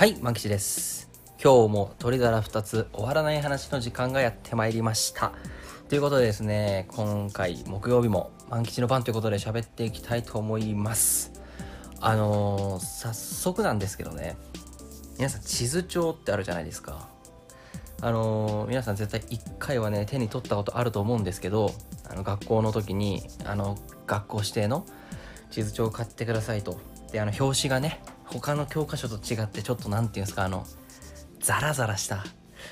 [0.00, 1.10] はい、万吉です。
[1.44, 5.34] 今日も鳥皿2つ終わらない話の時間がやってまいりました。
[5.90, 11.32] ということでですね、今回木曜日も万吉の番ということで喋っていきたいと思います。
[12.00, 14.38] あのー、早速なんですけどね、
[15.18, 17.06] 皆さん地図帳ってあるじゃないですか。
[18.00, 21.74] あのー皆さん絶対1回はね手に取ったことあると思うんですけど
[22.08, 24.86] あの学校の時にあの学校指定の
[25.50, 26.80] 地図帳を買ってくださいと
[27.12, 28.02] であの表紙がね
[28.38, 30.66] 他の教科書と違ってちょっと何て言うんですかあの
[31.40, 32.24] ザラザラした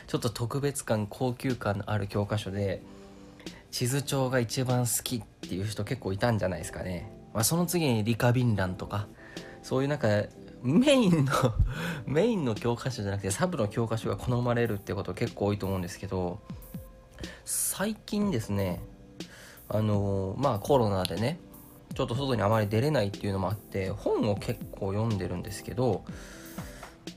[0.07, 2.83] ちょっと特別感高級感のある教科書で
[3.71, 9.09] 地図帳が一番好きっていう人結構いたんじゃないですかね、まあ、その次に理科便欄とか
[9.63, 10.09] そういうなんか
[10.63, 11.33] メインの
[12.07, 16.41] メインの教科書じゃなくてサブの教科書が好まれるってこと結構多いと思うんですけど
[17.45, 18.81] 最近ですね
[19.69, 21.39] あのまあコロナでね
[21.95, 26.05] ちょっと外にあまり出れないっていうのもあって本を結構読んでるんですけど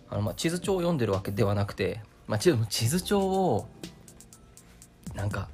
[0.09, 3.67] あの、まあ、地図帳を読んでるわけではなくて、まあ、地地図帳を
[5.13, 5.49] なんか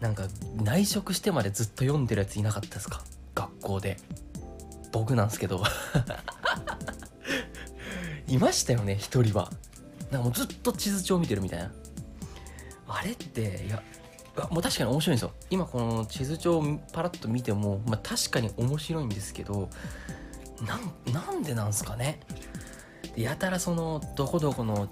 [0.00, 0.24] なんか
[0.62, 3.02] 内職してまでずっと読んでるやついなかったですか？
[3.34, 3.96] 学校で。
[4.92, 5.62] 僕なんですけど。
[8.28, 9.50] いましたよね一人は。
[10.10, 11.72] なんかもうずっと地図帳見てるみたいな。
[12.86, 13.82] あれっていや
[14.50, 15.32] もう確かに面白いんですよ。
[15.50, 19.68] 今この地図帳をパラッと見ても、まあ、確かに面白いんですけど
[20.66, 22.20] なんなんでなんすかね？
[23.16, 24.88] やたらそのどこどこの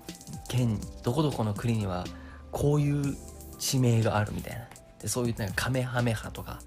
[0.48, 2.04] 県どこどこの国には
[2.52, 3.16] こういう
[3.58, 4.68] 地名があるみたいな。
[5.00, 6.60] でそういうなんかカメハメハとか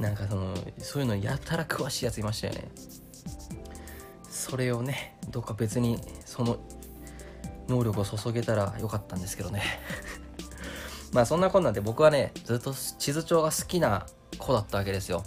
[0.00, 2.68] なんかそのそういうのやたら詳しいやついましたよね。
[4.28, 6.58] それをねどっか別にその
[7.68, 9.62] 能力を注げたらよかったんですけどね。
[11.12, 14.06] まあそんなこんなんで僕はねずっと地図帳が好きな
[14.38, 15.24] 子だったわけですよ。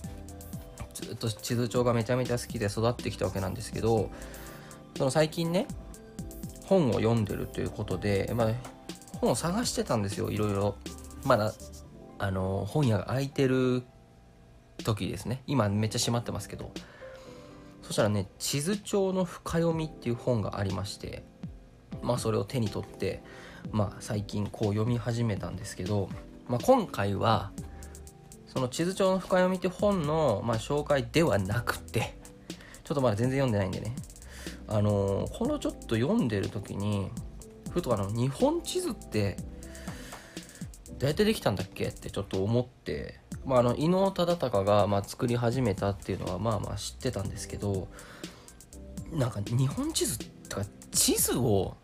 [0.93, 4.09] ずっと地図帳がめちゃめちゃ好きで育ってきたわけなんですけど
[4.95, 5.67] その最近ね
[6.65, 8.53] 本を読んでるということで、まあ、
[9.19, 10.75] 本を探してたんですよいろいろ。
[11.23, 11.53] まだ
[12.17, 13.83] あの本屋が開いてる
[14.83, 15.43] 時ですね。
[15.47, 16.71] 今めっちゃ閉まってますけど。
[17.85, 21.23] そしたらね「地図帳の深読み」っていう本がありまして
[22.01, 23.21] まあそれを手に取って
[23.71, 26.09] まあ最近こう読み始めたんですけど、
[26.47, 27.51] まあ、今回は
[28.47, 32.17] その地図帳の深読みって本の、まあ、紹介ではなくて
[32.83, 33.95] ちょっとまだ全然読んでないんでね。
[34.67, 37.09] あのこのちょっと読んでる時に
[37.69, 39.37] ふとあの日本地図って
[40.97, 41.87] どうやってできたんだっけ？
[41.87, 47.89] ってちょっと思って、まあ、あの伊能忠敬がまあ作り始めたっていうのはまあまあ知ってたんですけど
[49.11, 50.17] なんか日本地図
[50.49, 51.75] とか地図を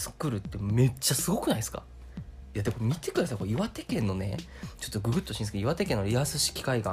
[0.00, 1.82] 作るってめっちゃすごくないですか？
[2.54, 3.38] いやでも見てください。
[3.38, 4.36] これ岩手県のね
[4.80, 6.90] ちょっとググッとしんですけど岩手県のリアス式海岸。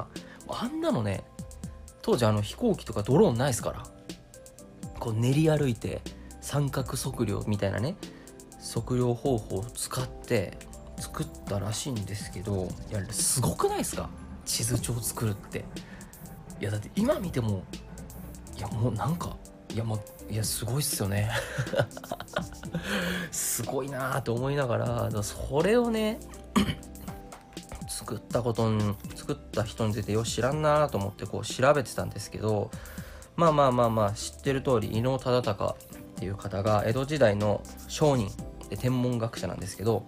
[0.50, 1.23] あんなのね
[2.01, 3.84] 当時あの飛行機とかドローンないですから。
[5.00, 6.01] こう練り歩いて
[6.41, 7.95] 三角測量みたいなね
[8.73, 10.57] 測量方法を使って
[10.97, 14.09] 作ったらしいんですけどいやすごくないですか？
[14.45, 15.66] 地図帳作るって。
[16.59, 17.63] いやだって今見ても
[18.57, 19.38] いやもうなんか
[19.72, 21.29] いやもういやすごいっすよね。
[23.31, 24.78] すごいなーって思いなが
[25.09, 26.19] らそれをね
[27.88, 32.72] 作ったことに作った人についてよ知らんなーと思ってこう調べてたんですけど
[33.35, 38.29] まあまあまあまあ知ってる通り伊能忠敬っていう方が江戸時代の商人
[38.69, 40.06] で天文学者なんですけど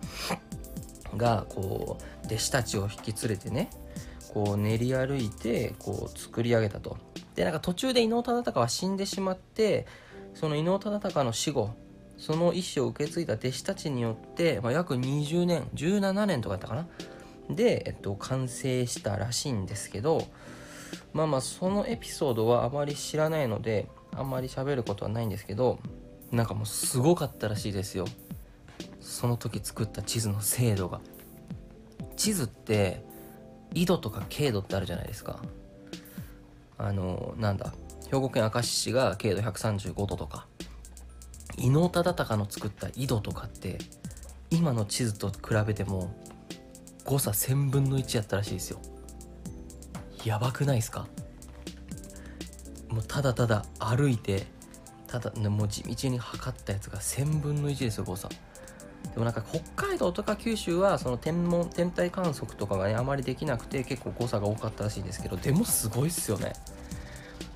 [1.15, 3.69] がこう弟子たちを引き連れてね
[4.33, 6.97] こう練り歩いてこう作り上げたと。
[7.35, 9.87] でなんか途中で伊能忠敬は死んでしまって
[10.33, 11.71] その伊能忠敬の死後
[12.19, 16.87] その意思を受け継いだ弟子たちによって、まあ、約20年17年とかだったかな。
[17.49, 20.27] で、えっと、完成したらしいんですけど
[21.13, 25.79] まあまあそのエピソードはあまり知らないのであんまり喋ることはないんですけど
[26.31, 28.05] なんかもうすごかったらしいですよ。
[28.99, 30.99] その時作った地図の精度が。
[32.15, 33.03] 地図って
[33.73, 35.39] 緯度とか経度ってあるじゃないですか。
[36.77, 37.73] あのなんだ
[38.11, 40.45] 兵庫県明石市が経度135度とか。
[41.59, 43.77] 伊能忠敬の作った緯度とかって
[44.49, 46.13] 今の地図と比べても
[47.05, 48.79] 誤差1000分の1やったらしいですよ。
[50.25, 51.07] やばくないですか？
[52.89, 54.47] もうただただ歩いて
[55.07, 58.29] ただもう地道に測ったやつが1000分の1ですよ誤差。
[58.29, 58.37] で
[59.17, 66.53] もなんか北海道とか九州はその天文天体観測とかがねあまりできなくて結構誤差が多かったらしいんですけどでもすごいっすよね。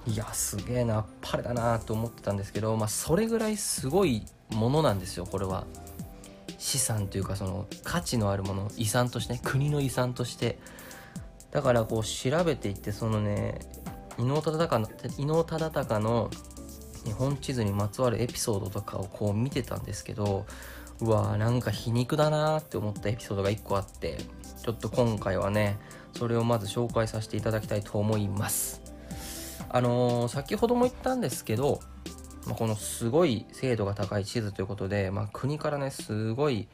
[0.06, 5.66] いやすげえなあっぱれだなと思ってたんですけどまあそれぐらいすごいものなんですよこれは。
[6.58, 10.60] 資産というかその価値のあるもの遺産としてね国の遺産として。
[11.54, 13.60] だからこう調べていってそのね
[14.18, 14.90] 伊能忠敬の
[15.20, 16.32] 伊能忠敬の
[17.06, 20.48] 日本地図にまつわるエピソードとかをこう見てたんですけど
[21.00, 24.18] うわーなんか皮肉だなーって思ったエピソードが1個あって
[24.64, 25.78] ちょっと今回はね
[26.18, 28.83] それをまず紹介させていただきたいと思います。
[29.74, 31.82] あのー、先ほども言ったんですけど、
[32.46, 36.68] まあ、このすごい精度が高い地図ということで、まあ、国からねすごい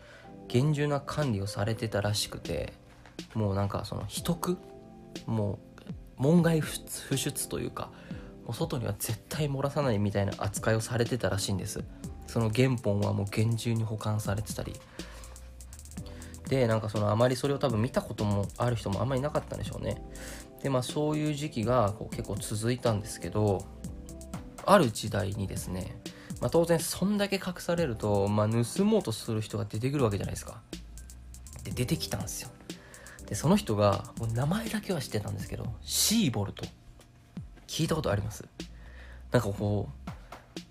[0.49, 2.73] 厳重な管理をされてたらしくて
[3.33, 4.57] もうなんかその秘匿
[5.25, 7.89] もう門外不出というか
[8.43, 11.83] もう外には絶対漏らさないみたいな扱いをされてたらしいんです。
[12.27, 14.75] その原本はもう厳重に保管されてたり
[16.49, 20.01] でなんかそのあまりそれを多分見たこともある人もあんまりなかったんでしょうね。
[20.61, 23.63] でまあそういう時期がこう結構続いたんですけど
[24.65, 25.95] ある時代にですね、
[26.41, 30.61] まあ、当然そんだけ隠されると、まあ、盗もうとする人が出てくるわけじゃないですか。
[31.63, 32.49] で出てきたんですよ。
[33.27, 36.65] でその人がもう名前だけは知ってたんですけどシーボルト。
[37.67, 38.43] 聞いたことあります？
[39.31, 39.53] なんかこ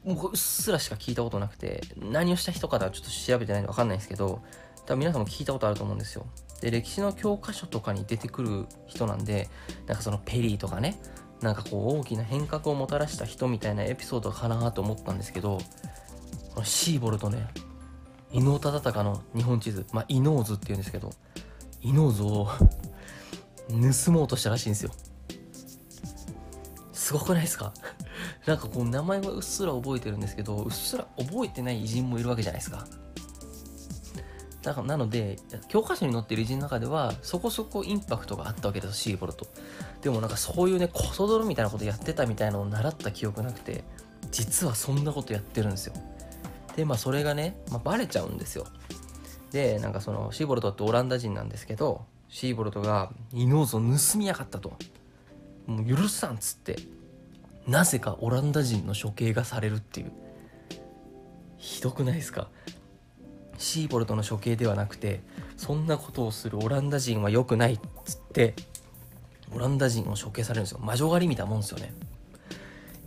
[0.05, 4.43] うもううっすらしか聞いたことなくて何をした人かはちょっと調べてないんで分かんないんですけど
[4.88, 6.25] 多分皆さんも聞いたことあると思うんですよ。
[6.62, 9.49] で歴史の教科書とかに出てくる人なんで
[9.87, 10.99] なんかそのペリーとかね
[11.43, 15.58] なんかこう大きな変革をもたらした人みたいなエピソードかなと思ったんですけど
[16.55, 17.46] このシーボルトね
[18.32, 21.11] 伊能忠敬の日本地図まあ伊能図っていうんですけど
[21.82, 22.49] 伊能図を
[23.69, 24.93] 盗もうとしたらしいんですよ。
[26.94, 27.73] すごくないですか？
[28.46, 32.87] なんかこう名前はうっすら覚えてるんですけどうっすら覚えてない偉人もいるわけじゃないですか。
[34.69, 35.38] だからなので
[35.69, 39.47] 教科書に載ってる偉人の中ではそこそこインパクトがあったわけですシーボルト。
[40.03, 43.82] でもなんかそういうねコソ泥みたいなことやってたみたいなのを習った記憶なくて
[44.31, 45.94] 実はそんなことやってるんですよ。
[46.76, 48.67] でまあそれがね、まあ、バレちゃうんですよ。
[49.53, 54.76] でなんかそのシーボルトってオランダ人なんですけどシーボルトがイノーズを盗みやがったと。
[55.67, 56.76] もう許さんっつって
[57.67, 60.12] なぜかオランダ人の処刑がされるっていう。
[61.56, 62.49] ひどくないですか？
[63.59, 65.21] シーボルトの処刑ではなくて
[65.57, 68.55] そんなことをするオランダ人は良くないっつって
[69.53, 70.79] オランダ人を処刑されるんですよ。
[70.81, 71.93] 魔女狩りみたいなもんですよね。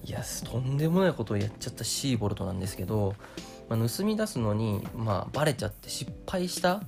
[0.04, 3.16] いやとんでもないことをやっちゃったシーボルトなんですけど
[3.72, 6.84] まあ、盗み出すのに、まあ、バレちゃって失敗した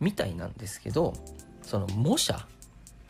[0.00, 1.12] みたいなんですけど
[1.60, 2.46] その模写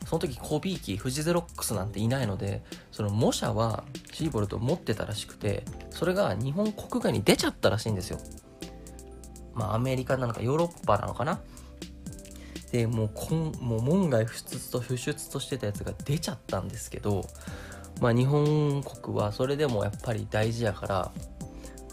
[0.04, 8.18] その時コビーキフジゼロックスなんていないのでその模写はシーボルト持ってたらしくてそれが日本国外に出ちゃったらしいんですよ。
[9.54, 11.40] まあアメリカなのかヨーロッパなのかな？
[12.70, 17.26] でもうこんもう門外不出と不出としてたやつが出ちゃったんですけど
[18.00, 21.12] まあ日本国はそれでもやっぱり大事やから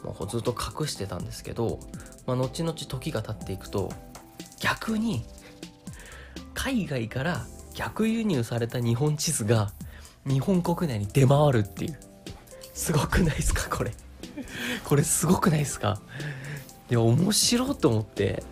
[0.02, 1.78] まあ、ずっと隠してたんですけど、
[2.26, 3.92] まあ、後々時が経っていくと
[4.62, 5.26] 逆に
[6.54, 9.74] 海外から逆輸入された日本地図が
[10.26, 12.00] 日本国内に出回るっていう。
[12.74, 13.70] すごくないですか？
[13.70, 13.92] これ。
[14.86, 16.00] これすごくないですか？
[16.90, 18.44] いや面白いと思って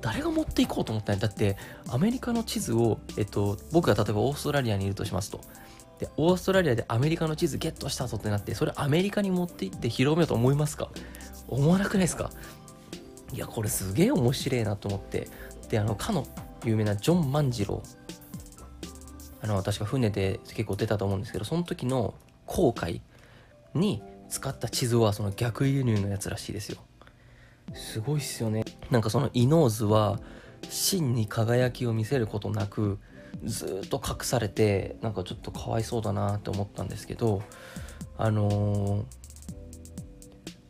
[0.00, 1.56] 誰が持っていこうと思ったんだって
[1.88, 5.40] アメリカの地図を、えっと、僕が例えばオーストラリアにいるとしますと。
[5.98, 10.90] でオーストラリアでアメリカの地図ゲットしたぞってなってそれアメリカに持って行って広めようと思いますか？
[11.48, 12.30] 思わなくないですか？
[13.32, 15.28] いやこれすげえ面白いなと思って。
[15.68, 16.24] であのかの
[16.64, 17.82] 有名なジョン万次郎。
[19.40, 22.14] あの確か船で結構出たと思うんですけどその時の
[22.46, 23.02] 航海
[23.74, 26.78] に使った地図はその逆輸入のやつらしいですよ。
[27.74, 28.64] すごいっすよね。
[28.90, 30.20] なんかそのイノーズは
[30.68, 32.98] 真に輝きを見せることなく
[33.44, 37.42] ずっと隠されてなんかちょっとかわいそうだなって思ったんですけど
[38.16, 39.04] あのー、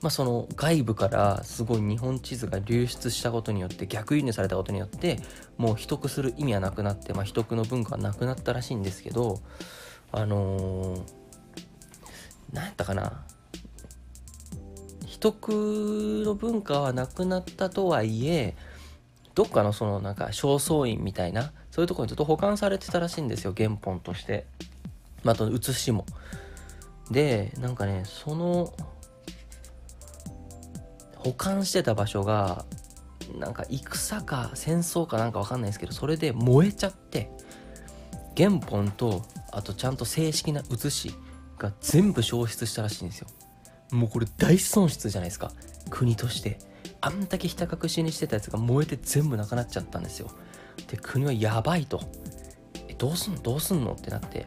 [0.03, 5.19] まあその外部からすごい日本地図が流出したことによって逆輸入されたことによって
[5.57, 9.41] もう秘匿する意味はなくなって、まあ、秘匿の文化はなくなったらしいんですけど
[10.13, 11.03] あのー、
[12.53, 13.25] 何やったかな。
[15.19, 18.55] 秘匿の文化はなくなったとはいえ
[19.35, 24.47] どっかのそのなんか正倉院みたいなそういうところにずっと保管されてたらしいんですよ原本として、
[25.25, 26.07] まあ、あと写しも。
[27.11, 28.73] でなんかねその
[31.17, 32.65] 保管してた場所が
[33.39, 37.31] なんか戦か戦争かなんかわかんないですけどそれで燃えちゃって
[38.37, 41.15] 原本とあとちゃんと正式な写し
[41.59, 43.27] が全部消失したらしいんですよ。
[43.91, 45.53] もうこれ大損失じゃないですか。
[45.91, 46.59] 国として。
[47.01, 50.31] あんだけひた隠しにしてたやつが燃えて全部なくなっちゃったんですよ。
[50.89, 52.01] で国はやばいと。
[52.89, 53.43] えどうすんの？
[53.43, 53.93] どうすんの？
[53.93, 54.47] ってなって。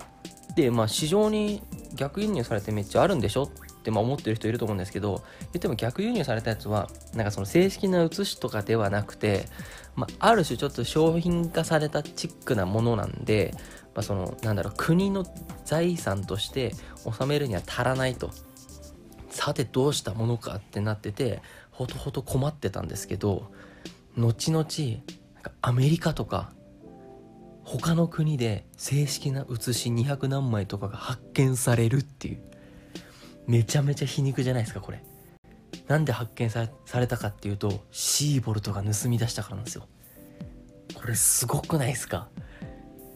[0.55, 1.63] でまあ市場に
[1.95, 3.43] 逆輸入されてめっちゃあるんでしょ？
[3.43, 9.45] ってま思ってる人いると思うんですけど言っても逆輸入されたやつはなんかその正式な写しとかではなくて、
[9.95, 13.55] まあ、ある種ちょっと商品化されたチックなものなんで、
[13.95, 15.25] まあ、そのなんだろう国の
[15.65, 16.73] 財産として
[17.05, 18.29] 納めるには足らないと。
[19.31, 23.51] さてどうしたものかってなっててほとほと困ってたんですけど
[24.15, 24.65] 後々
[25.61, 26.51] アメリカとか
[27.63, 32.41] 他の国で正式な写し200何枚とかが発見されるっていう。
[33.47, 35.03] めちゃめちゃ皮肉じゃないですかこれ。
[35.87, 39.87] なんで発見されたかっていうとシーボルトが盗み出したからなんですよ。
[40.93, 42.29] これすごくないですか？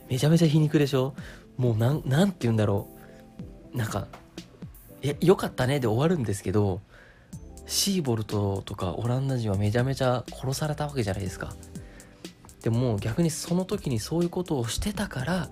[0.09, 1.13] めちゃめちゃ皮肉でしょ？
[1.57, 2.89] もうなんなんて言うんだろ
[3.73, 3.77] う。
[3.77, 4.07] なんか
[5.07, 6.81] えよかったねで終わるんですけど
[7.65, 11.53] シーボルトとかオランダ人はめちゃめちゃ殺されたわけじゃないですか。
[12.61, 15.49] でも逆にその時にそういうことをしてたから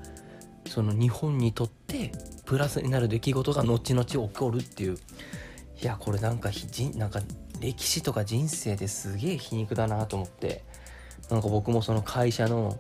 [0.68, 2.12] その日本にとって
[2.46, 4.98] プラスになる出来事が後々起こるっていう。
[5.82, 7.22] いやこれなんかじなんか
[7.60, 10.64] 歴史とか人生ですげえ皮肉だなと思って。
[11.30, 12.78] なんか僕もその会社の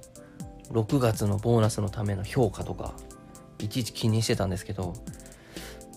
[0.71, 2.93] 6月のボーナスのための評価とか
[3.59, 4.93] いちいち気にしてたんですけど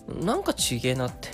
[0.07, 1.29] なんかちげえなって。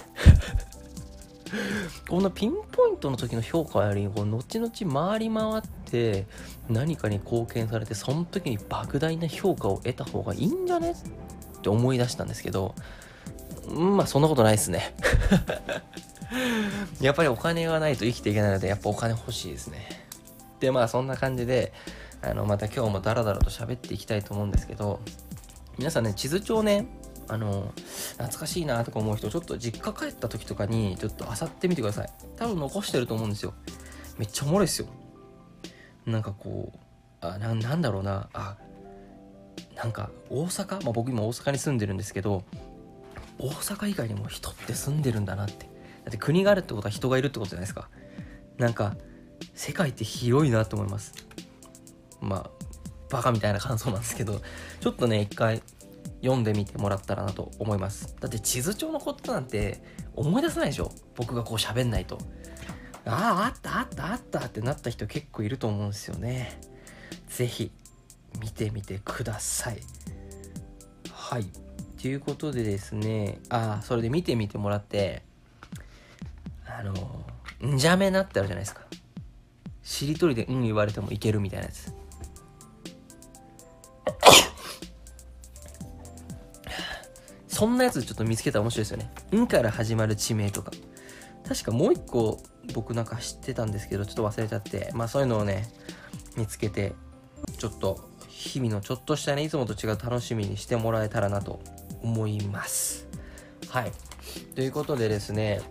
[2.09, 6.25] このピンポイントの時の評価よりこう後々回り回って
[6.67, 10.95] 何かに貢献されてその時に莫大な評価を得た方がいいんじゃね
[11.57, 12.73] って思い出したんですけど
[13.67, 14.95] まあそんなことないですね。
[16.99, 20.05] やっぱりお金がないと生きていけないのでやっぱお金欲しいですね。
[20.59, 21.71] でまあそんな感じで
[22.21, 24.99] あのまた今日もダラダラと喋っていきたいと思うんですけど
[25.77, 26.87] 皆さんね地図帳ね
[27.27, 27.71] あの
[28.13, 32.09] 懐かしいなとか思う人ちょっと実家帰った時とかにちょっと漁ってみてください。
[32.35, 33.53] 多分残してると思うんですよ。
[34.17, 34.87] めっちゃおもろいですよ。
[36.05, 38.29] なんかこうあななんだろうな。
[38.33, 38.57] あ
[39.75, 42.43] なんか大阪、まあ、僕今大阪に住んでるんですけど
[43.39, 45.65] 大阪以外にも人って住んでるんだなって。
[46.03, 47.89] だって国があるってことは人がいるってことじゃないですか。
[48.57, 48.95] なんか
[49.55, 51.13] 世界って広いなと思います。
[52.21, 52.49] まあ
[53.09, 54.41] バカみたいな感想なんですけど
[54.79, 55.61] ちょっとね一回
[56.23, 58.15] 読んでみてもらったらなと思います。
[58.21, 59.83] だって地図帳のことなんて
[60.15, 60.89] 思い出さないでしょ。
[61.15, 62.17] 僕がこう喋んないと。
[63.05, 66.57] あああったあったあったってなった人結構いると思うんですよね。
[67.27, 67.71] 是非
[68.39, 69.79] 見てみてください。
[71.11, 71.45] はい。
[72.01, 73.39] ということでですね。
[73.49, 75.23] ああそれで見てみてもらって。
[76.65, 76.93] あの
[77.69, 78.83] んじゃめなってあるじゃないですか。
[79.83, 81.93] しりとりで「うん」言われてもいけるみたいなやつ。
[87.63, 89.09] そんなやつちょっと見つけたら面白いですよね。
[89.33, 90.71] んから始まる地名とか。
[91.47, 92.43] 確かもう一個
[92.73, 95.69] 僕なんか知ってたんですけど、ちょっと忘れちゃって、まあそういうのをね、
[96.35, 96.93] 見つけて、
[97.57, 101.61] ちょっと日々のちょっとしたね、いつもと違う楽しみにしてもらえたらなと
[102.01, 103.07] 思います。
[103.69, 103.93] はい。
[104.55, 105.61] ということでですね、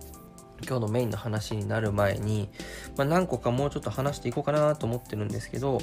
[0.67, 2.49] 今日のメインの話になる前に、
[2.97, 5.79] まあ、何個かもうちょっと話していこうかなと思ってるんですけど、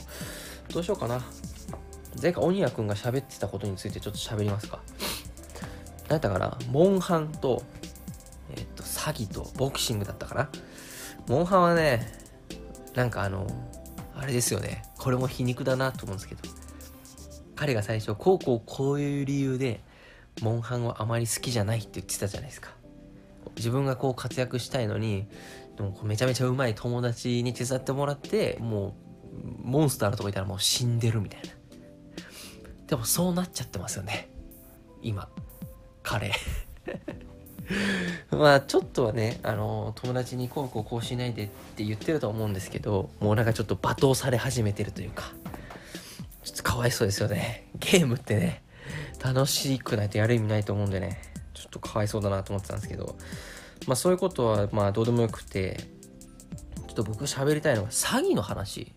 [0.74, 1.22] どうしようかな。
[2.20, 4.80] 前回、鬼谷くんが喋ってたことについてちょっと喋りますか。
[6.10, 7.62] 何やったかなモンハンと、
[8.54, 10.50] えっと、詐欺とボクシングだったかな
[11.28, 12.12] モンハンはね、
[12.96, 13.46] なんかあの、
[14.16, 14.82] あれですよね。
[14.98, 16.40] これも皮肉だなと思うんですけど、
[17.54, 19.84] 彼が最初、こうこうこういう理由で、
[20.42, 22.70] モンハンはあまり好きじゃないって言ってたじゃないですか。
[23.56, 25.28] 自分がこう活躍したいのに、
[25.76, 28.96] でもめちゃめちゃうまい友達に手伝ってもらって、も
[29.32, 31.50] う、モンスターのとこいたらもう死んでるみたいな。
[32.88, 34.28] でもそうなっちゃってますよね。
[35.02, 35.28] 今。
[36.10, 36.32] 彼
[38.36, 45.32] まあちょっとはねあの友達にこうこうこうしないでって言ってると思うんですけどもうなんかちょっと罵倒され始めてるというか
[46.42, 47.68] ちょっとかわいそうですよね。
[47.78, 48.62] ゲームってね
[49.22, 51.22] 楽しくないとやる意味ないと思うんでね
[51.54, 53.16] ちょっとかわいそうだなと思ってたんですけど
[53.86, 55.76] まあそういうことはまあどうでもよくて
[56.88, 58.92] ちょっと僕喋りたいのが詐欺の話。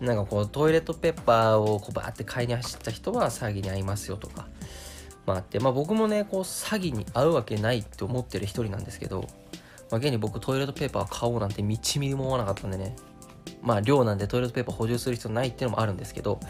[0.00, 4.46] なんかこうトイレットペーパーをこうバーって買いに走った人は詐欺に遭いますよとか
[5.28, 9.26] まあ、あって、まあ、僕もねこう詐欺に遭うわけないって思ってる一人なんですけど、
[9.90, 12.96] まあ、現に僕トイレットペーパー買おうなんて1ミリも思わなかったんでね。
[13.60, 16.40] まあ量なんでトイレットペーパー補充する必要ないっていうのもあるんですけど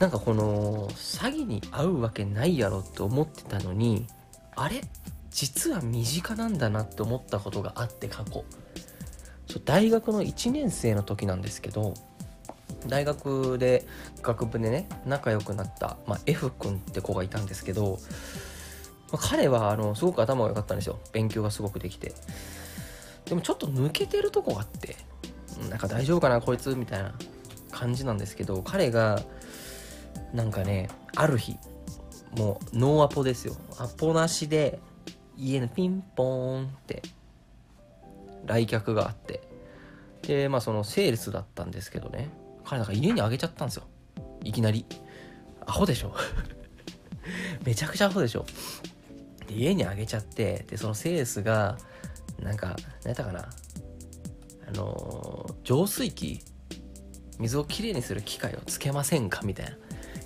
[0.00, 4.06] なんかこの詐欺に遭うわけないやろって思ってたのに
[4.56, 4.80] あれ？
[5.30, 8.44] 実は身近なんだなって思ったことがあって過去。
[9.64, 11.94] 大学の1年生の時なんですけど
[12.86, 13.86] 大学で
[14.22, 17.98] 学部でね仲良くなった、まあ、F 君って子がいたんですけど、
[19.12, 20.98] まあ、彼はあのすごく頭が良かったんですよ。
[21.12, 22.12] 勉強がすごくできて。
[23.24, 24.96] でもちょっと抜けてるとこがあって
[25.70, 27.14] なんか大丈夫かなこいつみたいな
[27.70, 29.22] 感じなんですけど彼が
[30.34, 31.56] なんかねある日
[32.36, 33.56] もうノーアポですよ。
[33.78, 34.80] アポなしで
[35.36, 37.02] 家のピンポーンって
[38.44, 39.40] 来客があって。
[40.26, 42.30] でまあそのセールスだったんですけどね。
[42.64, 43.84] 彼なんか家にあげちゃったんですよ。
[44.42, 44.86] いきなり。
[45.66, 46.14] アホでしょ。
[47.64, 48.44] めちゃくちゃアホでしょ。
[49.46, 51.78] で家にあげちゃってでそのセースが
[52.40, 53.48] なんか何やったかな。
[54.68, 56.40] あのー浄水器。
[57.38, 59.42] 水をきれいにする機械をつけませんか？
[59.42, 59.72] みたいな。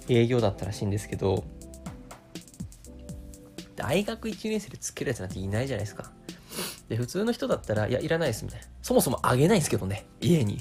[0.09, 1.45] 営業だったらしいんですけど。
[3.77, 6.11] 大学1年生でつけるやつなんていないじゃないですか。
[6.89, 8.67] で普通の人だったら「いやいらないです」みたいな。
[8.83, 10.05] そもそもあげないんですけどね。
[10.21, 10.59] 家に。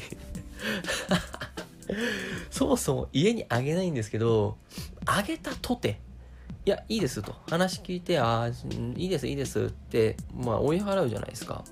[2.50, 4.58] そもそも家にあげないんですけど
[5.06, 6.00] あげたとて
[6.66, 7.34] いやいいですと。
[7.50, 11.64] 話聞いてああいいですいいですってまあ追い払うじゃないですか。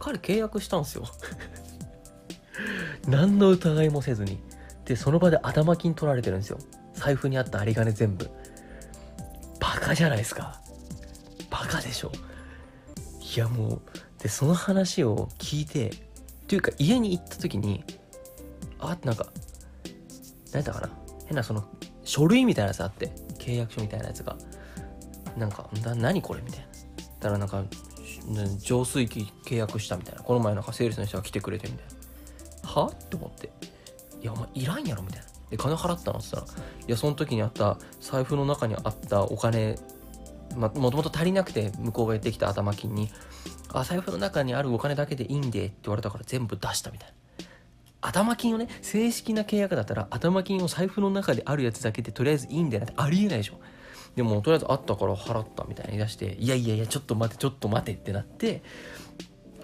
[0.00, 1.04] 彼契約したんですよ。
[3.06, 4.40] 何の疑いもせずに。
[4.84, 6.58] でその場で頭金取られてるんですよ。
[6.94, 8.28] 財布にあった有り金全部。
[9.60, 10.60] バカじゃないですか。
[11.48, 12.10] バカでしょ。
[13.36, 13.82] いやもう
[14.20, 15.92] でその話を聞いて
[16.48, 17.84] というか家に行った時に
[18.82, 19.26] あなんか
[20.52, 20.90] 何だったかな？
[21.26, 21.64] 変なその
[22.04, 24.36] 書類みたいなやつあって契約書みたいなやつが。
[25.36, 26.66] なんか何これみたいな。
[27.20, 27.64] だからなんか
[28.58, 30.22] 浄水器契約したみたいな。
[30.22, 31.86] この前なんかセールスの人が来てくれてみたい
[32.64, 32.68] な。
[32.68, 32.86] は？
[32.86, 33.50] って思って。
[34.20, 35.26] いやお前いらんやろみたいな。
[35.50, 39.78] で金払ったのって言ったらいやその時にあった財布の中にあったお金
[40.56, 43.10] まもともと足りなくて向こうがやってきた頭金に
[43.72, 47.14] あ財布の中にあるお金だけでいいんでって言われたから全部出したみたいな。
[48.02, 53.54] 頭金をね正式な契約だったら頭金を財布の中であるやつだけでとりあえずいいんだよなってありえないでしょ。
[54.16, 58.62] でもとりあえずあったから払ったみたいな言い出していやいやいやちょっと待てちょっと待てってなって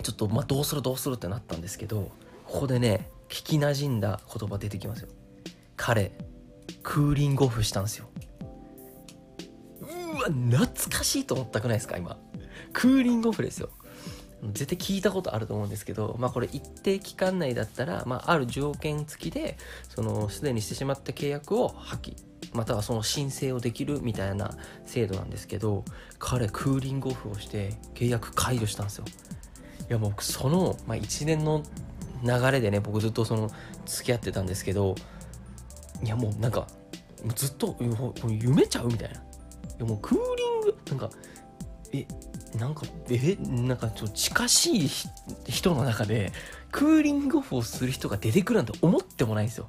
[0.03, 2.11] ちょっとまあどうするどうするってなったんですけど
[2.47, 5.09] ここでね聞きなじんだ言葉出てきますよ。
[5.77, 6.13] 彼
[6.83, 8.09] クーリングオフしたんですよ。
[9.81, 10.67] うわ懐
[10.97, 12.17] かしいと思ったくないですか今。
[12.73, 13.71] クーリングオフですよ。
[14.53, 19.57] 絶対聞いたことあると思うんですけど、まあ、これ一定期間内だったら、まあ、ある条件付きで
[19.89, 22.15] そのすでにしてしまった契約を破棄
[22.53, 25.85] またはその申請をできるみたいな制度なんですけど
[26.19, 29.05] 彼クーリングオフをして契約解除したんですよ。
[29.89, 31.63] いや僕その、まあ、1年の
[32.23, 33.51] 流れでね僕ずっとその
[33.87, 34.95] 付き合ってたんですけど
[36.03, 36.67] いやもうなんか
[37.35, 37.77] ずっと
[38.27, 39.17] 夢ちゃうみたいな。
[39.17, 39.21] い
[39.81, 41.11] やもうクーリングなんか
[41.93, 42.07] え
[42.57, 44.91] なんかえなんかちょっと近しい
[45.47, 46.33] 人の中で
[46.73, 49.69] クーリングオフをする人が出てくるなんて思ってもないんですよ。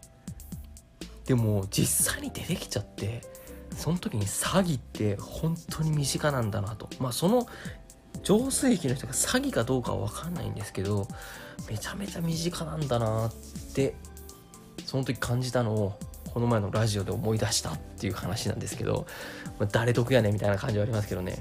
[1.26, 3.22] でも実際に出てきちゃって
[3.76, 6.90] その時に詐欺って本当に身近なんだなと。
[7.00, 7.48] まあその
[8.24, 11.08] 浄水器の人が詐欺かどうかは分かんないんですけど
[11.70, 13.34] めちゃめちゃ身近なんだなっ
[13.74, 13.96] て
[14.86, 16.00] その時感じたのを
[16.34, 19.08] この前のラジオで思い出したっていう話なんですけど、
[19.60, 21.38] まあ、誰得やねみたいな感じはありますけどね。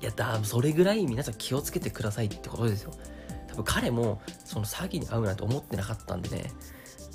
[0.00, 2.92] いやだそれぐらい皆さん気をつけてくださいってことですよ。
[3.48, 6.52] 多分彼もその詐欺に遭うなんて思ってなかったんでね。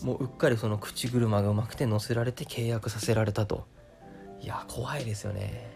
[0.03, 3.65] もううっかりその口車がうまくて乗せられて契約させられたと。
[4.41, 5.71] いや怖いですよね。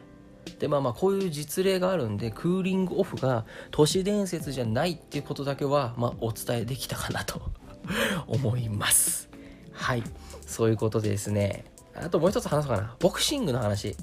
[0.59, 7.41] でまあまあこういう実例があるんでクーリングオフが都市伝説じゃないっていうことだけは、まあ、お伝えできたかなと。
[8.27, 9.29] 思います。
[9.71, 10.03] はい。
[10.45, 11.65] そういうことでですね。
[11.95, 12.95] あともう一つ話そうかな。
[12.99, 13.95] ボクシングの話。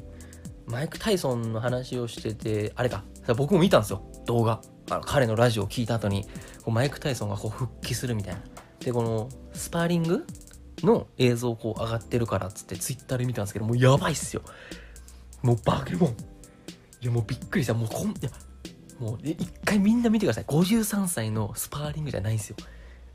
[0.66, 3.04] マイク・タイソンの話をしててあれか。
[3.36, 4.02] 僕も見たんですよ。
[4.26, 4.60] 動画。
[4.90, 6.24] あの彼のラジオを聞いた後に。
[6.62, 8.40] こうマイク・タイソンがこう復帰するみたいな。
[8.80, 10.26] でこのスパーリング
[10.82, 14.42] の映像こう上がってるからっつってツイッターで見たんですけどもうやばいっすよ。
[15.42, 16.16] もうバケモン。
[17.00, 17.74] いやもうびっくりした。
[17.74, 18.30] もうこんいや
[18.98, 20.44] もう一回みんな見てください。
[20.44, 22.56] 53歳のスパーリングじゃないんですよ。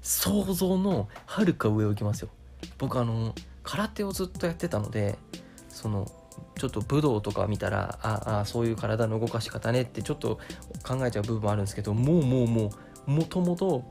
[0.02, 2.30] 想像のはるか上を行きますよ。
[2.78, 3.34] 僕あの
[3.64, 5.18] 空手をずっとやってたので
[5.70, 6.12] その
[6.58, 10.40] ちょっと武道とか見たらああそういう体の動かし方ねってちょっと
[10.84, 12.72] 考えちゃう部分もあるんですけどもうもうも
[13.08, 13.84] うもともと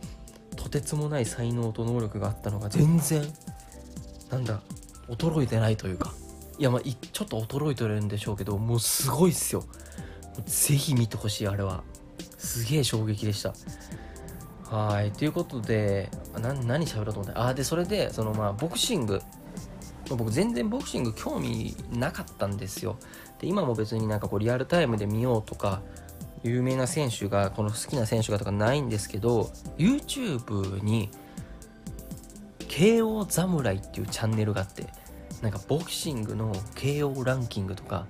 [0.56, 3.22] とてつもない才能と能力があったのが全然
[4.30, 4.60] なんだ
[5.08, 6.12] 衰えてないというか
[6.58, 9.64] いやまあちょっと衰えてるんでしょうけどもうすごいっすよ。
[10.44, 11.82] ぜひ見てほしいあれは。
[12.36, 13.54] すげえ衝撃でした。
[14.64, 17.38] はいということで何喋ろうと思って。
[17.38, 19.22] あでそれでそのまあボクシング
[20.16, 22.98] 僕全然ボクシング興味なかったんですよ。
[23.40, 25.82] で今も別になんかこうリアルタイムで見ようとか
[26.42, 31.10] 有名な選手がこの好きな選手がとかないんですけど YouTube に
[32.60, 34.86] KO 侍っていうチャンネルがあって
[35.42, 38.06] なんかボクシングの KO ランキングとか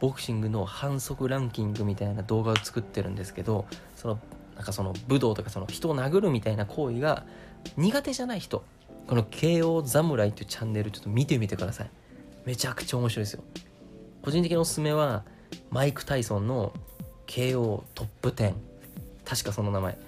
[0.00, 4.18] ボクシングの反則ランキングみたいな動画を作ってるんですけどその
[4.56, 7.24] なんかその武道とかその人を殴るみたいな行為が
[7.76, 8.64] 苦手じゃない人
[9.06, 11.90] この KO 侍っていうチャンネルちょっと見てみてください。
[12.44, 13.44] めちゃくちゃ面白いですよ。
[14.22, 15.24] 個人的なおすすめは
[15.70, 16.72] マイク・タイソンの
[17.26, 18.54] KO トップ10
[19.24, 19.98] 確かその名前。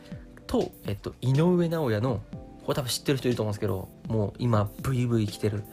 [0.46, 2.22] と、えっと、井上尚弥の
[2.64, 5.64] これ多分知ってる人いると思うんですけどもう今ブイブイ来てる。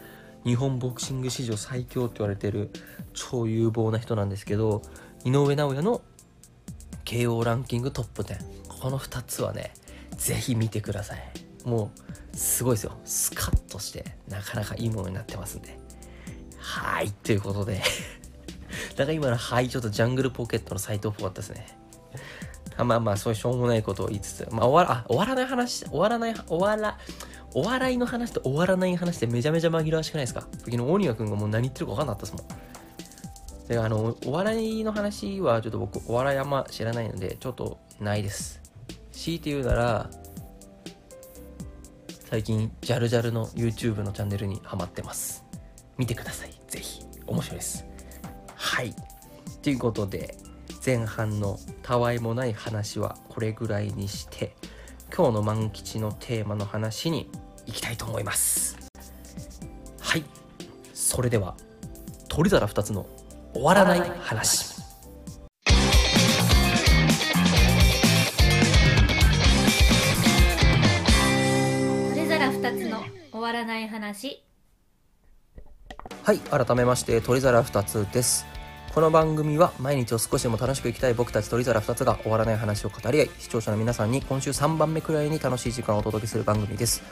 [0.43, 2.69] 日本ボクシング史上最強って言われてる
[3.13, 4.83] 超有望な人なんですけど
[5.23, 6.01] 井上尚弥の
[7.03, 9.73] KO ランキングトップ10この2つはね
[10.17, 11.54] ぜひ見てください。
[11.65, 11.91] も
[12.33, 12.93] うすごいですよ。
[13.03, 15.77] スカッとしてなかなかいいものになってますんで。
[16.59, 17.81] はいということで。
[18.95, 21.67] だから今の「はい」ちょっとジャングルポケットの斎藤っぽかったですね。
[22.77, 26.97] あまあまあそういうしょうもないことを言いつつ、まあ、終わらあ終わらない話終わらない終わら
[27.53, 30.41] お笑いの話と終わらない話ってめちゃめちゃ紛らわしくないですか？
[30.59, 33.67] 昨日大庭君がもう何言ってるか分かんなかったですもん。
[33.67, 38.61] であのお笑いの話はちょっと僕お笑いあんま知らないのでちょっとないです。
[39.13, 40.09] 強いて言うなら
[42.35, 45.45] 最近ジャルジャルの YouTube のチャンネルにハマってます。
[45.97, 46.51] 見てください。
[46.67, 47.01] ぜひ。
[47.25, 47.85] 面白いです。
[48.53, 48.93] はい。
[49.61, 50.35] ということで
[50.85, 54.53] 前半のたわいもない話はこれぐらいにして
[55.15, 57.29] 今日の万吉のテーマの話に
[57.67, 58.75] いきたいと思います。
[60.01, 60.23] はい。
[60.93, 61.55] それでは
[62.27, 63.07] 鳥皿2つの
[63.53, 64.64] 終わらない話。
[73.65, 74.43] ない話。
[76.23, 78.45] はい改めまして鳥皿2つです。
[78.93, 87.03] この番組は毎日を少しでも楽しく生きたい僕たち鳥皿2つが終わらない話を語り合い視聴者の皆さんに今週3番目くらいに楽しい時間をお届けする番組です。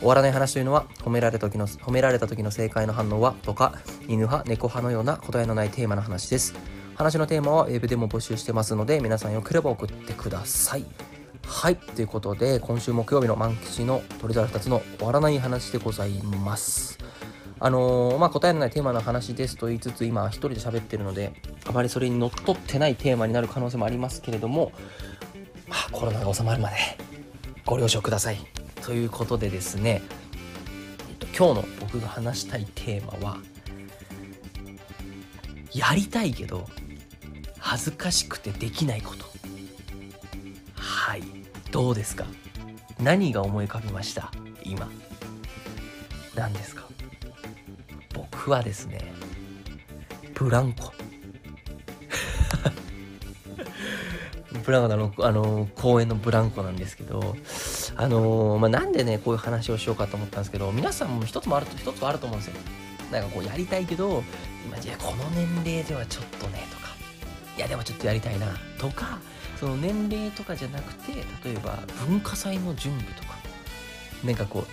[0.00, 6.54] 終わらない話というのは褒められた時の褒められた時の正解の反応はとか犬派猫派のような答えのないテーマの話です。
[6.94, 10.84] 話のテーマはウェブでも募集してますので皆さんよければ送ってください。
[11.52, 11.76] はい。
[11.76, 16.96] ということで今週木曜日の満吉の鳥皿2つの終わらない話でございます。
[17.58, 21.34] あのーまあ、答えのないテーマの話ですと言いつつ今一人で喋ってるので
[21.66, 24.72] あまりそれにのっとってないテーマになる可能性もありますけれども、
[25.68, 26.76] まあ、コロナが収まるまで
[27.66, 28.38] ご了承ください。
[28.82, 30.02] ということでですね、
[31.10, 33.38] えっと、今日の僕が話したいテーマは
[35.74, 36.66] やりたいけど
[37.58, 39.28] 恥ずかしくてできないこと。
[40.76, 41.39] はい。
[41.70, 42.24] どうですか？
[42.98, 44.30] 何が思い浮かびました？
[44.64, 44.88] 今。
[46.34, 46.84] 何ですか？
[48.14, 49.12] 僕はですね
[50.34, 50.92] ブランコ。
[54.64, 57.36] ブランコのあの公園のブランコなんですけど
[57.96, 62.60] あのまあ、なんでねこういう話をしようかと思ったんですけど皆さんも一つもあると一つはあると思うんですよ。
[63.12, 64.22] なんかこうやりたいけど
[64.66, 66.88] 今じゃこの年齢ではちょっとねとか。
[67.56, 68.46] いやでもちょっとやりたいな。
[68.78, 69.18] とか
[69.60, 71.12] その年齢とかじゃなくて
[71.44, 73.38] 例えば文化祭の準備とか。
[74.24, 74.66] なんかこう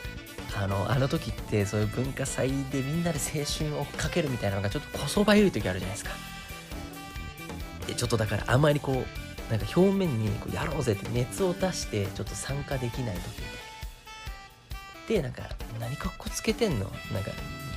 [0.62, 6.12] あのあの時ってそういう文化祭でみんなで青春をかけるみたいなのがちょっとこそばゆい時あるじゃないですか。
[7.88, 8.96] でちょっとだからあまりこう
[9.50, 13.24] なんか表面にこうやろうぜって熱を出してちょっと参加できない時
[15.08, 15.44] でなんか
[15.80, 16.92] 何かっこつけてんの？
[17.14, 17.32] なんか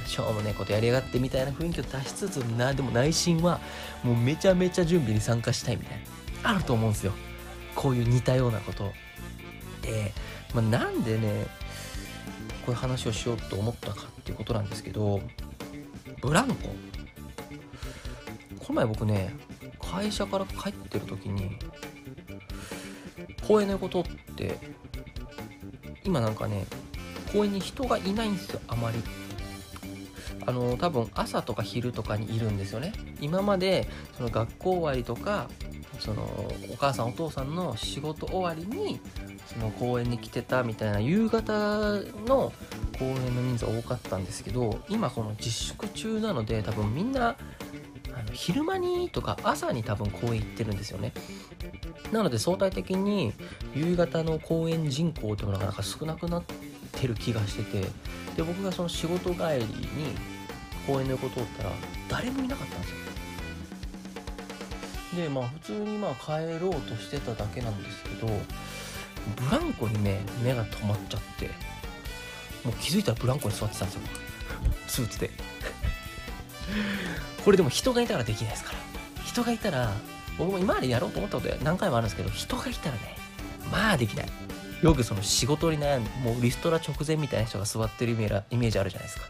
[0.07, 3.61] しょうもねえことやりやがってみたいな雰囲気を出しつつなでも内心は
[4.03, 6.05] もうめちゃめちゃ準備に参加したいみたいな。
[6.43, 7.13] あると思うんですよ。
[7.75, 8.93] こういう似たようなこと。
[9.83, 10.13] で、
[10.55, 11.47] まあ、なんでね
[12.67, 15.21] こういう話をしようと思ったかっていうことなんですけど
[16.21, 16.69] ブランコ。
[18.59, 19.35] この前僕ね
[19.81, 21.57] 会社から帰ってる時に
[23.47, 24.03] 公園の横通っ
[24.37, 24.59] て
[26.05, 26.67] 今なんかね
[27.33, 29.03] 公園に人がいないんですよあまり。
[30.47, 32.93] あの多分朝とか昼とかにいるんですよね。
[33.21, 35.49] 今までその学校終わりとか
[36.01, 36.23] その
[36.73, 39.01] お母さんお父さんの仕事終わりに
[39.47, 41.53] その公園に来てたみたいな夕方
[42.27, 42.53] の
[42.99, 47.37] 公園の人数多かったんですけど今この自粛中なので多分みんな
[48.13, 51.13] あの昼間にとか朝に多分公園行ってるんですよね。
[52.13, 53.33] なので相対的に
[53.75, 56.45] 夕方の公園人口っていうのがなか少なくなっ
[56.93, 57.87] てる気がしてて
[58.37, 60.17] で僕がその仕事帰りに
[60.87, 61.71] 公園の横通ったら
[62.09, 62.97] 誰もいなかったんですよ。
[65.15, 71.51] でまあ普通にまあ帰ろうとしてただけなんですけどブランコにね目が止まっちゃって
[72.65, 74.01] もう気づいたらブランコに座ってたんですよ。
[74.87, 75.31] スーツで。
[77.45, 78.79] これでも人がいたらできないですから。
[79.25, 79.93] 人がいたら
[80.39, 83.17] 僕も今までやろうと思ったこと何回もあるんですけど人がいたらね
[83.71, 84.29] まあできない。
[84.83, 89.29] よくその仕事に悩んでもうリストラ直前みたいな人が座ってるイメージあるじゃないですか、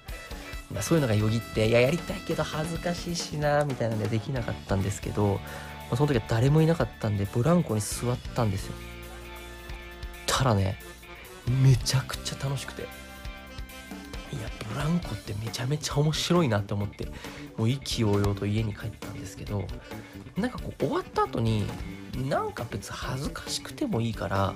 [0.81, 5.41] そういうのがよぎっていややりたいけど恥ずかしいしなみたいなのでできなかったんですけど、ま
[5.93, 8.75] あ、その時は誰もいなかったんでブランコに座ったんですよ。
[10.27, 10.79] たらね
[11.63, 12.83] めちゃくちゃ楽しくて。
[14.33, 17.09] いやブランコってめちゃめちゃ面白いなって思って
[17.57, 19.65] もう意気揚々と家に帰ったんですけど
[20.37, 21.67] なんかこう終わった後に
[22.29, 24.55] なんか別恥ずかしくてもいいから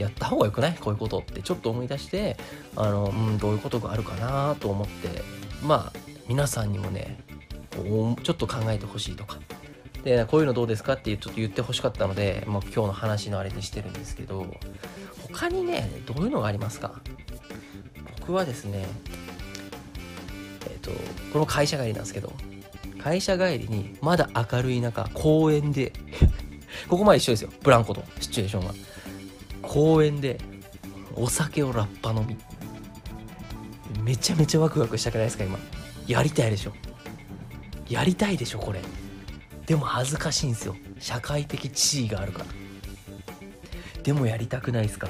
[0.00, 0.74] やった方がよくない？
[0.74, 2.36] こういうことってちょっと思い出して
[2.76, 5.22] あの、うん、どういうことがあるかなと思って
[5.62, 7.18] まあ皆さんにもね
[7.70, 9.38] ちょっと考えてほしいとか。
[10.04, 14.46] でこういうのどうですかってちょっと言ってほしかったので、まあ、今日の話のあれにしてるんですけど
[15.32, 17.00] 他にねどういうのがありますか？
[18.20, 18.86] 僕はですね
[20.70, 20.92] えっ、と
[21.32, 22.32] この会社帰りなんですけど
[23.02, 25.92] 会社帰りにまだ明るい中公園で
[26.88, 27.50] ここまで一緒ですよ。
[27.62, 28.74] ブランコとシチュエーションは。
[29.78, 30.40] 公園で
[31.14, 32.36] お酒をラッパ飲み。
[34.02, 35.56] めちゃめちゃワクワクしたくないですか今。
[36.08, 36.72] やりたいでしょ。
[37.88, 38.80] やりたいでしょこれ。
[39.66, 40.74] でも恥ずかしいんですよ。
[40.98, 42.46] 社会的地位があるから。
[44.02, 45.06] でもやりたくないですか。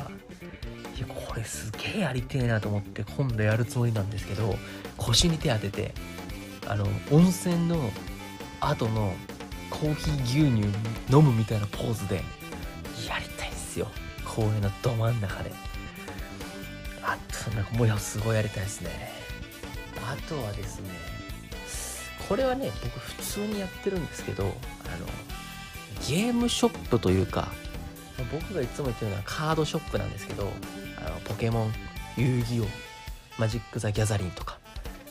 [0.98, 4.54] いやこれすげえやりてえなと思って今度やるつもりなんですけど
[4.98, 5.94] 腰に手当てて
[6.66, 7.90] あの温泉の
[8.60, 9.14] 後の
[9.70, 12.16] コーヒー牛乳飲むみたいなポーズで
[13.08, 13.88] やりたいんすよ。
[14.38, 15.50] 公園のど真ん中で。
[17.02, 19.10] あとなんかもうすごいやりたいですね。
[20.06, 20.90] あとはですね
[22.28, 24.52] これはね僕普通にやってるんですけどあの
[26.06, 27.48] ゲームショップというか
[28.32, 30.44] 僕がいつも言ってるのはカードショップなんですけど
[31.04, 31.72] あのポケモン
[32.16, 32.64] 遊戯王
[33.38, 34.58] マジック・ザ・ギャザリンとか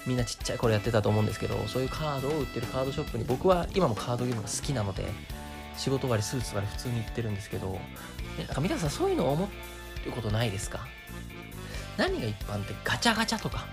[0.06, 5.06] みんなちっちゃい頃やってたと思うんですけどそういうカードを売ってるカードショップに僕は今もカードゲームが好きなので
[5.78, 7.78] 仕事終わりスーツ終わり普通に行ってるんですけど、
[8.38, 9.50] ね、なんか皆さんそういうの思
[10.08, 10.88] うことないですか？
[11.98, 13.66] 何が一般ってガチャガチャとか。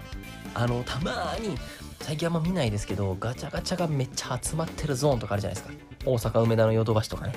[0.57, 1.57] あのたまに
[2.01, 5.75] 最近あんま見ないですけどガチャガチャがめっちゃ集まってるゾーンとかあるじゃないですか。
[6.05, 7.35] 大阪梅田のヨドバシとかね。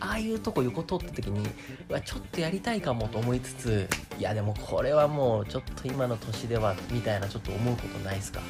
[0.00, 1.48] ああいうとこ横通った時に
[1.88, 8.40] うわちょっとやりたいかもと思いつついやでもこれはもうちょっと今の年ではみたいなちょっと思うことないですか？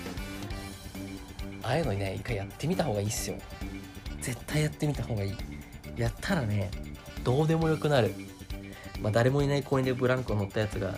[1.63, 3.37] ああいうのにね一回やってみた方がいいっすよ。
[4.21, 5.37] 絶対やってみた方がいい。
[5.97, 6.71] やったらね
[7.29, 8.15] どうでもよくなる。
[9.03, 10.95] まあ誰もいない公園でブランコ乗ったやつが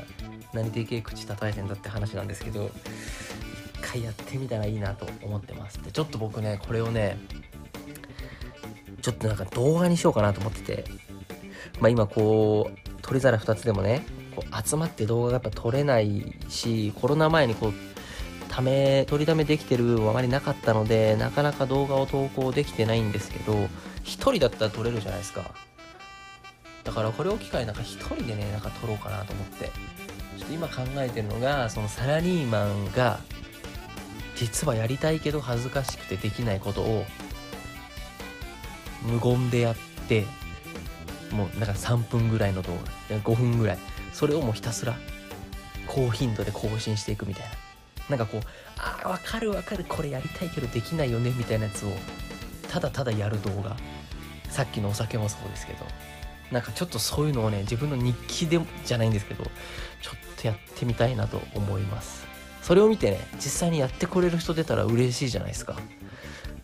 [0.52, 2.70] 何でけえ口叩いてんだって話なんですけど
[3.74, 5.82] 一回やってみたらいいなと思ってます。
[5.82, 7.18] でちょっと僕ねこれをね
[9.02, 10.84] ちょっとなんか動画にしようかなと思ってて。
[11.80, 14.04] まあ今こう取り皿2つでもね
[14.36, 17.72] こう集まって動画がやっぱ撮れないしコロナ前にこう
[18.48, 23.68] ため取りためできてる部分はあまりなかったのでなかなか動画を投稿できてないんですけど1
[24.04, 25.50] 人だったら撮れるじゃないですか。
[26.90, 29.70] だからこれを機会なんか1人でねなんか撮ろうかなと思って。
[30.38, 33.20] ちょっと今考えてるのがそのサラリーマンが
[34.34, 37.04] 実はやりたいけど恥ずかしくてできないことを
[39.02, 39.76] 無言でやっ
[40.08, 40.24] て
[41.30, 42.72] もうなんか3分ぐらいの動
[43.08, 43.78] 画5分ぐらい。
[44.12, 44.96] それをもうひたすら
[45.86, 47.44] 高頻度で更新していくみたい
[48.08, 48.16] な。
[48.16, 48.40] なんかこう
[48.78, 49.84] ああ分かる分かる。
[49.84, 51.90] これやりたいけどできないよねみたいなやつを
[52.68, 53.76] ただただやる動画。
[54.48, 55.84] さっきのお酒もそうですけど。
[56.50, 62.26] なんかちょっとそういうのをね自分の日記でじゃないんですけどちょっとやってみたいなと思います。
[62.62, 65.76] それを見てね実際にやってくれる人出たら嬉しいじゃないですか。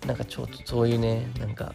[0.07, 1.75] なんかちょっとそういうねなんか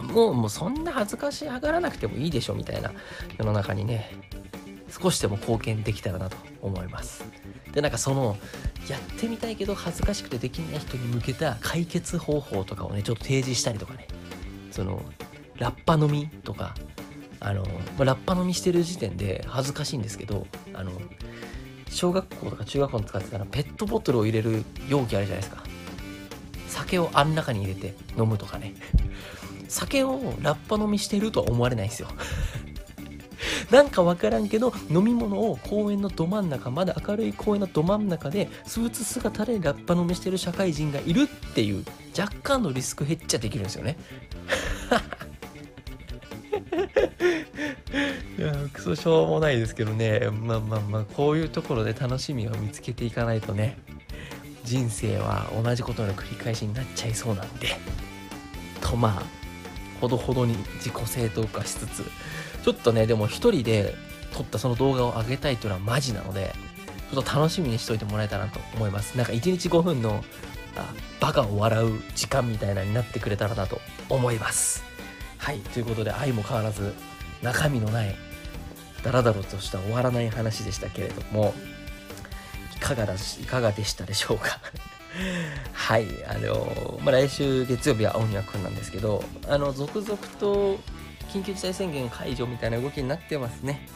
[0.00, 2.92] もうもうそんな恥ずかしがらなくてもいいでしょみたいな
[3.38, 4.10] 世の中にね
[4.88, 7.24] 少しでも貢献できたらなと思います。
[7.72, 8.36] でなんかその
[8.88, 14.06] やってみたいけど恥ずかしくてできない人に向けた解決方法とかをねちょっと提示したりとかね。
[14.70, 15.02] その
[15.56, 16.74] ラッパ飲みとか
[17.40, 17.64] あの、
[17.98, 20.92] ま、ラッパ飲みしてる時点で恥ずかしいんですけどあの
[21.90, 25.64] 小学校とか中学校に使ってたらペットボトルを入れる容器あるじゃないですか。
[26.68, 28.74] 酒をあん中に入れて飲むとかね。
[29.68, 32.08] 酒をラッパ飲みしてるとは思われないんですよ。
[33.70, 41.84] なんかわからんけど飲み物を公園のど真ん中まだ明るい公園のど真ん中でスーツ姿でラッパ飲みしてる社会人がいるっていう
[42.16, 43.96] 若干のリスクヘッジはできるんですよね。
[48.38, 50.28] いやクソしょうもないですけどね。
[50.30, 53.78] まあまあまあこういうところで楽しみを見つけていかないとね。
[54.64, 57.68] 人生は同じことの繰り返しになっちゃいそうなんで。
[58.80, 59.22] とまあ
[60.00, 62.04] ほどほどに自己正当化しつつ。
[62.62, 63.94] ちょっとねでも一人で
[64.32, 66.52] 撮ったその動画を上げたいというのはマジなので
[67.12, 69.16] ちょっと楽しみにしといてもらえたらと思います。
[69.16, 70.24] なんか1日5分の
[70.76, 74.84] あバカを笑う時間みたいなになってくれたらなと思います。
[75.38, 76.92] はいということで愛も変わらず
[77.42, 78.14] 中身のない
[79.02, 81.54] ダラダラとした終わらない話でしたけれども
[82.74, 84.58] いかがだしいかがでしたでしょうか？
[85.72, 90.78] はいあのまあ、来週月曜日は青庭くんなんですけどあの続々と
[91.32, 93.88] 緊急事態宣言解除みたいな動きになってますね、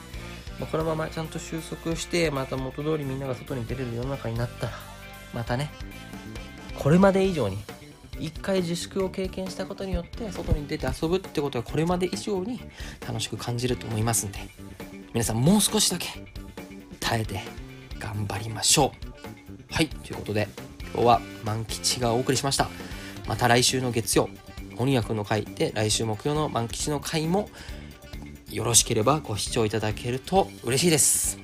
[0.59, 4.73] まあ、このままちゃんと収束してまた元通りみんなが外に出れる世の中になったら
[5.35, 5.71] またね
[6.79, 7.59] これまで以上に
[8.21, 12.61] 一回自粛を経験したことによって外に出て遊ぶってことはこれまで以上に
[13.07, 14.39] 楽しく感じると思いますんで
[15.13, 16.09] 皆さんもう少しだけ
[17.01, 17.41] 耐えて
[17.99, 19.75] 頑張りましょう。
[19.75, 20.49] はいということで
[20.93, 22.69] 今日は万吉がお送りしました。
[23.27, 24.29] また来週の月曜
[24.77, 27.49] 鬼役の回で来週木曜の万吉の回も
[28.51, 31.39] よろしければご視聴いただけると嬉しいです。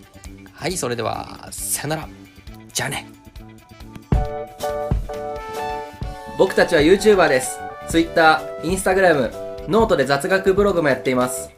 [0.53, 2.09] はいそれではさよなら。
[2.73, 3.16] じゃあね。
[6.39, 7.59] 僕たちは YouTuber です。
[7.89, 9.31] Twitter、Instagram、
[9.69, 11.51] note で雑学ブログもやっています。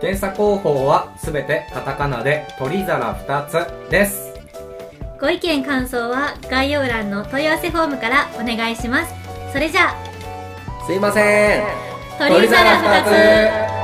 [0.00, 4.34] 検索方法はすべてカタカナで鳥皿2つです。
[5.20, 9.14] ご意見感想は概要欄の問い合わせフォームからお願いします。
[9.52, 10.84] それじゃあ。
[10.84, 11.62] すいません。
[12.18, 13.81] 鳥皿2つ